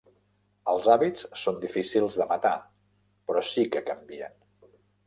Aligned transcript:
Els 0.73 0.87
hàbits 0.93 1.27
són 1.43 1.59
difícils 1.65 2.19
de 2.23 2.29
matar, 2.33 2.55
però 3.31 3.47
sí 3.53 3.71
que 3.77 3.89
canvien. 3.93 4.39